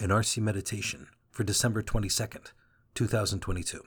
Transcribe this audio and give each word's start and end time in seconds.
an 0.00 0.08
RC 0.08 0.40
Meditation 0.40 1.08
for 1.30 1.44
December 1.44 1.82
22nd, 1.82 2.52
2022. 2.94 3.82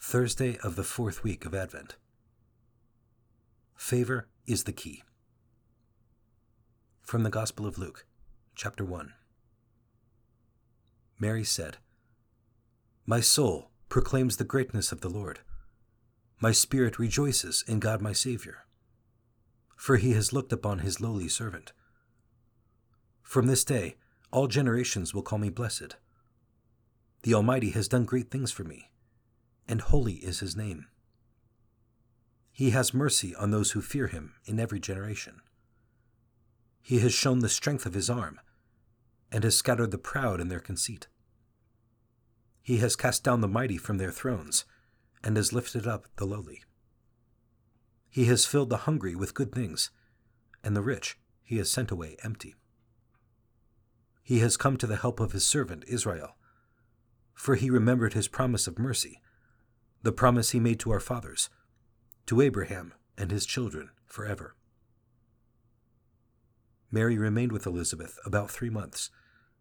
Thursday 0.00 0.56
of 0.62 0.76
the 0.76 0.82
fourth 0.82 1.22
week 1.22 1.44
of 1.44 1.54
Advent. 1.54 1.96
Favor 3.76 4.28
is 4.46 4.64
the 4.64 4.72
key. 4.72 5.02
From 7.02 7.22
the 7.22 7.28
Gospel 7.28 7.66
of 7.66 7.76
Luke, 7.76 8.06
chapter 8.54 8.82
1. 8.82 9.12
Mary 11.18 11.44
said, 11.44 11.76
My 13.04 13.20
soul 13.20 13.70
proclaims 13.90 14.38
the 14.38 14.44
greatness 14.44 14.90
of 14.90 15.02
the 15.02 15.10
Lord. 15.10 15.40
My 16.40 16.52
spirit 16.52 16.98
rejoices 16.98 17.62
in 17.68 17.78
God 17.78 18.00
my 18.00 18.14
Savior, 18.14 18.64
for 19.76 19.98
he 19.98 20.14
has 20.14 20.32
looked 20.32 20.52
upon 20.52 20.78
his 20.78 20.98
lowly 20.98 21.28
servant. 21.28 21.74
From 23.22 23.48
this 23.48 23.62
day, 23.62 23.96
all 24.36 24.48
generations 24.48 25.14
will 25.14 25.22
call 25.22 25.38
me 25.38 25.48
blessed. 25.48 25.96
The 27.22 27.32
Almighty 27.32 27.70
has 27.70 27.88
done 27.88 28.04
great 28.04 28.30
things 28.30 28.52
for 28.52 28.64
me, 28.64 28.90
and 29.66 29.80
holy 29.80 30.16
is 30.16 30.40
his 30.40 30.54
name. 30.54 30.88
He 32.52 32.68
has 32.68 32.92
mercy 32.92 33.34
on 33.34 33.50
those 33.50 33.70
who 33.70 33.80
fear 33.80 34.08
him 34.08 34.34
in 34.44 34.60
every 34.60 34.78
generation. 34.78 35.40
He 36.82 36.98
has 36.98 37.14
shown 37.14 37.38
the 37.38 37.48
strength 37.48 37.86
of 37.86 37.94
his 37.94 38.10
arm, 38.10 38.38
and 39.32 39.42
has 39.42 39.56
scattered 39.56 39.90
the 39.90 39.96
proud 39.96 40.38
in 40.38 40.48
their 40.48 40.60
conceit. 40.60 41.06
He 42.62 42.76
has 42.76 42.94
cast 42.94 43.24
down 43.24 43.40
the 43.40 43.48
mighty 43.48 43.78
from 43.78 43.96
their 43.96 44.12
thrones, 44.12 44.66
and 45.24 45.38
has 45.38 45.54
lifted 45.54 45.86
up 45.86 46.08
the 46.16 46.26
lowly. 46.26 46.62
He 48.10 48.26
has 48.26 48.44
filled 48.44 48.68
the 48.68 48.84
hungry 48.84 49.14
with 49.14 49.32
good 49.32 49.54
things, 49.54 49.90
and 50.62 50.76
the 50.76 50.82
rich 50.82 51.18
he 51.42 51.56
has 51.56 51.70
sent 51.70 51.90
away 51.90 52.18
empty 52.22 52.54
he 54.26 54.40
has 54.40 54.56
come 54.56 54.76
to 54.76 54.88
the 54.88 54.96
help 54.96 55.20
of 55.20 55.30
his 55.30 55.46
servant 55.46 55.84
Israel. 55.86 56.34
For 57.32 57.54
he 57.54 57.70
remembered 57.70 58.12
his 58.12 58.26
promise 58.26 58.66
of 58.66 58.76
mercy, 58.76 59.22
the 60.02 60.10
promise 60.10 60.50
he 60.50 60.58
made 60.58 60.80
to 60.80 60.90
our 60.90 60.98
fathers, 60.98 61.48
to 62.26 62.40
Abraham 62.40 62.92
and 63.16 63.30
his 63.30 63.46
children 63.46 63.90
forever. 64.04 64.56
Mary 66.90 67.16
remained 67.16 67.52
with 67.52 67.68
Elizabeth 67.68 68.18
about 68.26 68.50
three 68.50 68.68
months 68.68 69.10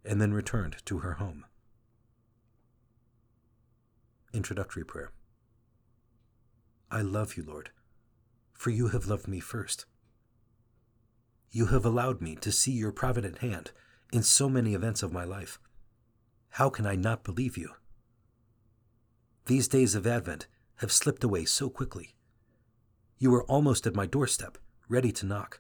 and 0.03 0.19
then 0.19 0.33
returned 0.33 0.77
to 0.85 0.97
her 0.97 1.13
home. 1.13 1.45
Introductory 4.33 4.83
Prayer 4.83 5.11
I 6.89 7.03
love 7.03 7.38
you, 7.38 7.44
Lord, 7.44 7.69
for 8.52 8.72
you 8.72 8.88
have 8.88 9.05
loved 9.05 9.27
me 9.27 9.39
first. 9.39 9.85
You 11.52 11.67
have 11.67 11.85
allowed 11.85 12.19
me 12.19 12.35
to 12.38 12.52
see 12.52 12.72
your 12.72 12.91
provident 12.91 13.38
hand 13.38 13.72
in 14.11 14.23
so 14.23 14.49
many 14.49 14.73
events 14.73 15.03
of 15.03 15.13
my 15.13 15.23
life. 15.23 15.59
How 16.49 16.69
can 16.69 16.85
I 16.85 16.95
not 16.95 17.23
believe 17.23 17.57
you? 17.57 17.71
These 19.45 19.67
days 19.67 19.93
of 19.93 20.07
Advent 20.07 20.47
have 20.77 20.91
slipped 20.91 21.23
away 21.23 21.45
so 21.45 21.69
quickly. 21.69 22.15
You 23.17 23.33
are 23.35 23.43
almost 23.43 23.85
at 23.85 23.95
my 23.95 24.05
doorstep, 24.05 24.57
ready 24.89 25.11
to 25.13 25.25
knock. 25.25 25.59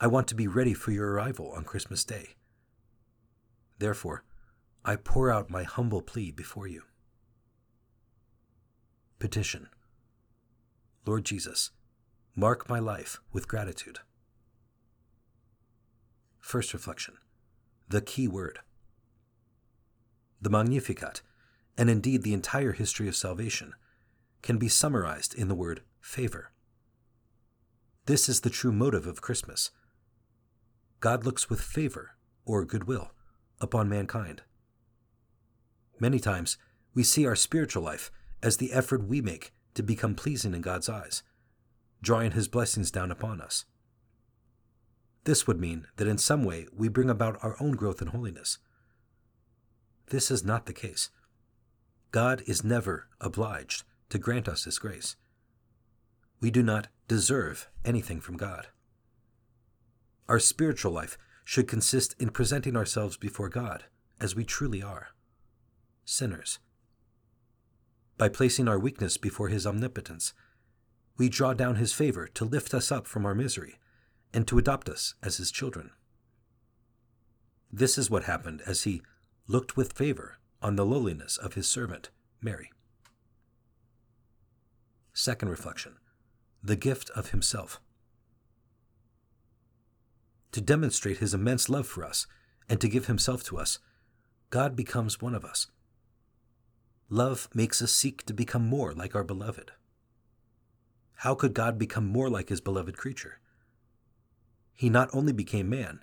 I 0.00 0.06
want 0.06 0.28
to 0.28 0.34
be 0.34 0.48
ready 0.48 0.74
for 0.74 0.90
your 0.90 1.12
arrival 1.12 1.52
on 1.56 1.64
Christmas 1.64 2.04
Day. 2.04 2.30
Therefore, 3.78 4.24
I 4.84 4.96
pour 4.96 5.30
out 5.30 5.50
my 5.50 5.62
humble 5.62 6.02
plea 6.02 6.30
before 6.30 6.66
you. 6.66 6.82
Petition 9.18 9.68
Lord 11.06 11.24
Jesus, 11.24 11.70
mark 12.34 12.68
my 12.68 12.78
life 12.78 13.20
with 13.32 13.48
gratitude. 13.48 14.00
First 16.44 16.74
reflection 16.74 17.14
The 17.88 18.02
key 18.02 18.28
word. 18.28 18.58
The 20.42 20.50
Magnificat, 20.50 21.22
and 21.78 21.88
indeed 21.88 22.22
the 22.22 22.34
entire 22.34 22.72
history 22.72 23.08
of 23.08 23.16
salvation, 23.16 23.72
can 24.42 24.58
be 24.58 24.68
summarized 24.68 25.34
in 25.34 25.48
the 25.48 25.54
word 25.54 25.80
favor. 26.02 26.52
This 28.04 28.28
is 28.28 28.42
the 28.42 28.50
true 28.50 28.72
motive 28.72 29.06
of 29.06 29.22
Christmas. 29.22 29.70
God 31.00 31.24
looks 31.24 31.48
with 31.48 31.62
favor, 31.62 32.10
or 32.44 32.66
goodwill, 32.66 33.12
upon 33.58 33.88
mankind. 33.88 34.42
Many 35.98 36.20
times, 36.20 36.58
we 36.92 37.04
see 37.04 37.26
our 37.26 37.36
spiritual 37.36 37.82
life 37.82 38.10
as 38.42 38.58
the 38.58 38.74
effort 38.74 39.08
we 39.08 39.22
make 39.22 39.54
to 39.72 39.82
become 39.82 40.14
pleasing 40.14 40.52
in 40.52 40.60
God's 40.60 40.90
eyes, 40.90 41.22
drawing 42.02 42.32
His 42.32 42.48
blessings 42.48 42.90
down 42.90 43.10
upon 43.10 43.40
us. 43.40 43.64
This 45.24 45.46
would 45.46 45.58
mean 45.58 45.86
that 45.96 46.06
in 46.06 46.18
some 46.18 46.44
way 46.44 46.66
we 46.74 46.88
bring 46.88 47.08
about 47.08 47.42
our 47.42 47.56
own 47.58 47.72
growth 47.72 48.02
in 48.02 48.08
holiness. 48.08 48.58
This 50.10 50.30
is 50.30 50.44
not 50.44 50.66
the 50.66 50.74
case. 50.74 51.10
God 52.10 52.42
is 52.46 52.62
never 52.62 53.08
obliged 53.20 53.84
to 54.10 54.18
grant 54.18 54.48
us 54.48 54.64
His 54.64 54.78
grace. 54.78 55.16
We 56.40 56.50
do 56.50 56.62
not 56.62 56.88
deserve 57.08 57.68
anything 57.84 58.20
from 58.20 58.36
God. 58.36 58.68
Our 60.28 60.38
spiritual 60.38 60.92
life 60.92 61.16
should 61.44 61.68
consist 61.68 62.14
in 62.18 62.30
presenting 62.30 62.76
ourselves 62.76 63.16
before 63.16 63.48
God 63.48 63.84
as 64.20 64.36
we 64.36 64.44
truly 64.44 64.82
are 64.82 65.08
sinners. 66.04 66.58
By 68.18 68.28
placing 68.28 68.68
our 68.68 68.78
weakness 68.78 69.16
before 69.16 69.48
His 69.48 69.66
omnipotence, 69.66 70.34
we 71.16 71.28
draw 71.28 71.54
down 71.54 71.76
His 71.76 71.94
favor 71.94 72.26
to 72.28 72.44
lift 72.44 72.74
us 72.74 72.92
up 72.92 73.06
from 73.06 73.24
our 73.24 73.34
misery 73.34 73.78
and 74.34 74.46
to 74.48 74.58
adopt 74.58 74.88
us 74.88 75.14
as 75.22 75.36
his 75.36 75.52
children. 75.52 75.90
This 77.72 77.96
is 77.96 78.10
what 78.10 78.24
happened 78.24 78.62
as 78.66 78.82
he 78.82 79.00
looked 79.46 79.76
with 79.76 79.92
favor 79.92 80.38
on 80.60 80.76
the 80.76 80.84
lowliness 80.84 81.36
of 81.36 81.54
his 81.54 81.68
servant, 81.68 82.10
Mary. 82.42 82.70
Second 85.12 85.48
reflection 85.48 85.96
the 86.62 86.76
gift 86.76 87.10
of 87.10 87.30
himself. 87.30 87.78
To 90.52 90.62
demonstrate 90.62 91.18
his 91.18 91.34
immense 91.34 91.68
love 91.68 91.86
for 91.86 92.02
us 92.02 92.26
and 92.70 92.80
to 92.80 92.88
give 92.88 93.06
himself 93.06 93.44
to 93.44 93.58
us, 93.58 93.78
God 94.48 94.74
becomes 94.74 95.20
one 95.20 95.34
of 95.34 95.44
us. 95.44 95.66
Love 97.10 97.50
makes 97.54 97.82
us 97.82 97.92
seek 97.92 98.24
to 98.24 98.32
become 98.32 98.66
more 98.66 98.94
like 98.94 99.14
our 99.14 99.24
beloved. 99.24 99.72
How 101.16 101.34
could 101.34 101.52
God 101.52 101.78
become 101.78 102.06
more 102.06 102.30
like 102.30 102.48
his 102.48 102.62
beloved 102.62 102.96
creature? 102.96 103.40
He 104.74 104.90
not 104.90 105.08
only 105.12 105.32
became 105.32 105.68
man, 105.68 106.00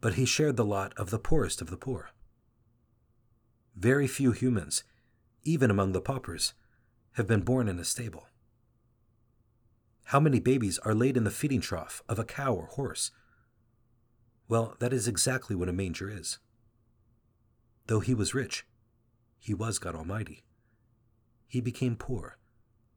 but 0.00 0.14
he 0.14 0.24
shared 0.24 0.56
the 0.56 0.64
lot 0.64 0.92
of 0.96 1.10
the 1.10 1.18
poorest 1.18 1.60
of 1.60 1.70
the 1.70 1.76
poor. 1.76 2.10
Very 3.74 4.06
few 4.06 4.32
humans, 4.32 4.84
even 5.42 5.70
among 5.70 5.92
the 5.92 6.00
paupers, 6.00 6.54
have 7.12 7.26
been 7.26 7.40
born 7.40 7.68
in 7.68 7.78
a 7.78 7.84
stable. 7.84 8.26
How 10.04 10.20
many 10.20 10.38
babies 10.38 10.78
are 10.80 10.94
laid 10.94 11.16
in 11.16 11.24
the 11.24 11.30
feeding 11.30 11.60
trough 11.60 12.02
of 12.08 12.18
a 12.18 12.24
cow 12.24 12.54
or 12.54 12.66
horse? 12.66 13.10
Well, 14.48 14.76
that 14.78 14.92
is 14.92 15.08
exactly 15.08 15.56
what 15.56 15.68
a 15.68 15.72
manger 15.72 16.08
is. 16.08 16.38
Though 17.86 18.00
he 18.00 18.14
was 18.14 18.34
rich, 18.34 18.66
he 19.38 19.54
was 19.54 19.78
God 19.78 19.94
Almighty. 19.94 20.44
He 21.48 21.60
became 21.60 21.96
poor 21.96 22.38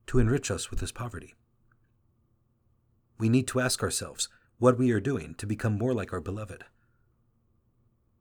to 0.08 0.20
enrich 0.20 0.52
us 0.52 0.70
with 0.70 0.80
his 0.80 0.92
poverty. 0.92 1.36
We 3.18 3.30
need 3.30 3.48
to 3.50 3.60
ask 3.60 3.84
ourselves 3.84 4.30
what 4.60 4.78
we 4.78 4.92
are 4.92 5.00
doing 5.00 5.34
to 5.36 5.48
become 5.48 5.78
more 5.78 5.94
like 5.94 6.12
our 6.12 6.20
beloved. 6.20 6.66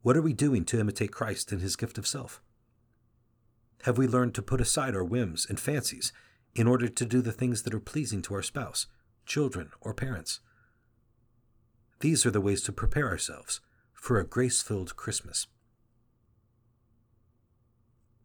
What 0.03 0.17
are 0.17 0.23
we 0.23 0.33
doing 0.33 0.65
to 0.67 0.79
imitate 0.79 1.11
Christ 1.11 1.53
in 1.53 1.59
his 1.59 1.75
gift 1.75 1.99
of 1.99 2.07
self? 2.07 2.41
Have 3.83 3.99
we 3.99 4.07
learned 4.07 4.37
to 4.37 4.43
put 4.43 4.61
aside 4.61 4.95
our 4.95 5.05
whims 5.05 5.47
and 5.49 5.59
fancies 5.59 6.13
in 6.55 6.69
order 6.69 6.89
to 6.89 7.05
do 7.05 7.21
the 7.21 7.33
things 7.33 7.63
that 7.63 7.75
are 7.75 7.81
pleasing 7.81 8.23
to 8.23 8.35
our 8.35 8.43
spouse, 8.43 8.87
children, 9.27 9.71
or 9.81 9.93
parents? 9.93 10.39
These 12.01 12.25
are 12.25 12.31
the 12.31 12.41
ways 12.41 12.63
to 12.63 12.73
prepare 12.73 13.09
ourselves 13.09 13.61
for 13.93 14.21
a 14.21 14.27
grace 14.27 14.63
filled 14.63 14.95
Christmas. 14.95 15.49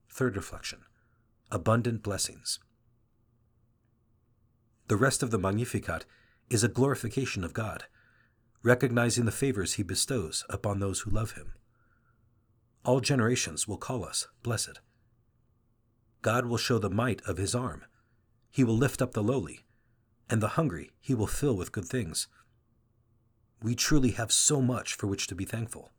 Third 0.07 0.35
reflection 0.35 0.81
Abundant 1.49 2.03
blessings. 2.03 2.59
The 4.87 4.97
rest 4.97 5.23
of 5.23 5.31
the 5.31 5.39
Magnificat 5.39 6.05
is 6.51 6.63
a 6.63 6.67
glorification 6.67 7.43
of 7.43 7.53
God 7.53 7.85
recognizing 8.63 9.25
the 9.25 9.31
favors 9.31 9.73
he 9.73 9.83
bestows 9.83 10.45
upon 10.49 10.79
those 10.79 11.01
who 11.01 11.11
love 11.11 11.33
him. 11.33 11.53
All 12.85 13.01
generations 13.01 13.67
will 13.67 13.77
call 13.77 14.05
us 14.05 14.27
blessed. 14.41 14.79
God 16.21 16.45
will 16.45 16.57
show 16.57 16.79
the 16.79 16.89
might 16.89 17.21
of 17.27 17.37
his 17.37 17.53
arm. 17.53 17.83
He 18.49 18.63
will 18.63 18.77
lift 18.77 19.01
up 19.01 19.13
the 19.13 19.23
lowly, 19.23 19.65
and 20.29 20.41
the 20.41 20.49
hungry 20.49 20.91
he 21.01 21.13
will 21.13 21.27
fill 21.27 21.57
with 21.57 21.73
good 21.73 21.85
things. 21.85 22.27
We 23.61 23.75
truly 23.75 24.11
have 24.11 24.31
so 24.31 24.61
much 24.61 24.93
for 24.93 25.07
which 25.07 25.27
to 25.27 25.35
be 25.35 25.45
thankful. 25.45 25.91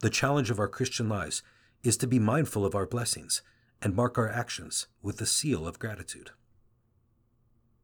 The 0.00 0.10
challenge 0.10 0.50
of 0.50 0.58
our 0.58 0.68
Christian 0.68 1.08
lives 1.08 1.42
is 1.82 1.96
to 1.98 2.06
be 2.06 2.18
mindful 2.18 2.64
of 2.64 2.74
our 2.74 2.86
blessings 2.86 3.42
and 3.82 3.94
mark 3.94 4.18
our 4.18 4.28
actions 4.28 4.86
with 5.02 5.18
the 5.18 5.26
seal 5.26 5.66
of 5.66 5.78
gratitude. 5.78 6.30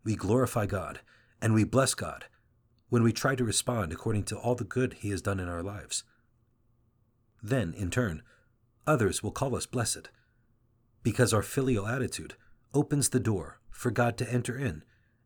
We 0.04 0.16
glorify 0.16 0.66
God 0.66 1.00
and 1.40 1.54
we 1.54 1.64
bless 1.64 1.94
God 1.94 2.26
when 2.88 3.02
we 3.02 3.12
try 3.12 3.34
to 3.34 3.44
respond 3.44 3.92
according 3.92 4.22
to 4.24 4.36
all 4.36 4.54
the 4.54 4.64
good 4.64 4.94
He 4.94 5.10
has 5.10 5.22
done 5.22 5.40
in 5.40 5.48
our 5.48 5.62
lives, 5.62 6.04
Then, 7.42 7.74
in 7.74 7.90
turn, 7.90 8.22
others 8.86 9.22
will 9.22 9.30
call 9.30 9.54
us 9.54 9.66
blessed, 9.66 10.10
because 11.02 11.32
our 11.32 11.42
filial 11.42 11.86
attitude 11.86 12.34
opens 12.74 13.08
the 13.08 13.20
door 13.20 13.60
for 13.70 13.90
God 13.90 14.16
to 14.18 14.32
enter 14.32 14.56
in 14.56 14.82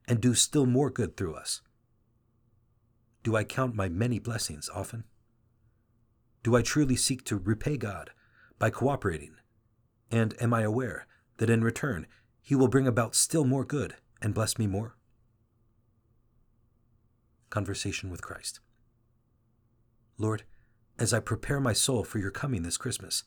and 0.07 0.21
do 0.21 0.35
still 0.35 0.67
more 0.67 0.91
good 0.91 1.17
through 1.17 1.35
us. 1.35 1.63
Do 3.23 3.37
I 3.37 3.45
count 3.45 3.75
my 3.75 3.89
many 3.89 4.19
blessings 4.19 4.69
often? 4.75 5.05
Do 6.43 6.57
I 6.57 6.63
truly 6.63 6.97
seek 6.97 7.25
to 7.25 7.37
repay 7.37 7.77
God 7.77 8.11
by 8.59 8.71
cooperating? 8.71 9.37
And 10.11 10.35
am 10.41 10.53
I 10.55 10.63
aware 10.63 11.07
that 11.37 11.51
in 11.51 11.63
return 11.63 12.07
He 12.43 12.55
will 12.55 12.69
bring 12.69 12.87
about 12.87 13.15
still 13.15 13.45
more 13.45 13.65
good 13.65 13.97
and 14.23 14.35
bless 14.35 14.59
me 14.59 14.67
more? 14.67 14.97
Conversation 17.51 18.11
with 18.11 18.23
Christ. 18.23 18.61
Lord, 20.17 20.45
as 20.99 21.13
I 21.13 21.21
prepare 21.21 21.61
my 21.61 21.73
soul 21.73 22.05
for 22.05 22.19
your 22.19 22.31
coming 22.31 22.63
this 22.63 22.77
Christmas, 22.77 23.25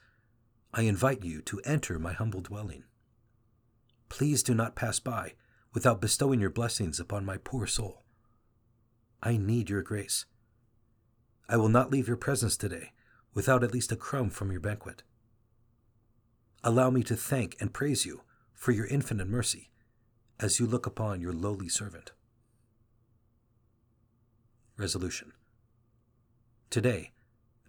I 0.74 0.84
invite 0.84 1.24
you 1.24 1.42
to 1.42 1.62
enter 1.66 2.00
my 2.00 2.14
humble 2.14 2.42
dwelling. 2.42 2.84
Please 4.10 4.44
do 4.44 4.54
not 4.54 4.76
pass 4.76 5.00
by 5.00 5.34
without 5.74 6.02
bestowing 6.02 6.40
your 6.40 6.50
blessings 6.50 7.00
upon 7.00 7.26
my 7.26 7.38
poor 7.38 7.68
soul. 7.68 8.04
I 9.22 9.38
need 9.38 9.70
your 9.70 9.82
grace. 9.82 10.26
I 11.50 11.58
will 11.58 11.70
not 11.70 11.92
leave 11.92 12.08
your 12.08 12.18
presence 12.18 12.56
today 12.56 12.92
without 13.34 13.64
at 13.64 13.74
least 13.74 13.92
a 13.92 13.96
crumb 13.96 14.30
from 14.30 14.52
your 14.52 14.62
banquet. 14.62 15.04
Allow 16.64 16.92
me 16.92 17.04
to 17.04 17.16
thank 17.16 17.58
and 17.60 17.74
praise 17.74 18.06
you 18.06 18.22
for 18.54 18.72
your 18.72 18.86
infinite 18.86 19.28
mercy 19.28 19.70
as 20.40 20.60
you 20.60 20.66
look 20.66 20.86
upon 20.86 21.20
your 21.20 21.34
lowly 21.34 21.68
servant. 21.68 22.12
Resolution 24.84 25.32
Today, 26.70 27.14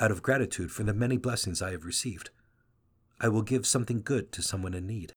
out 0.00 0.11
of 0.11 0.20
gratitude 0.20 0.72
for 0.72 0.82
the 0.82 0.93
many 0.93 1.16
blessings 1.16 1.62
I 1.62 1.70
have 1.70 1.84
received, 1.84 2.31
I 3.20 3.28
will 3.28 3.43
give 3.43 3.69
something 3.69 4.02
good 4.02 4.32
to 4.32 4.43
someone 4.43 4.75
in 4.75 4.88
need. 4.88 5.12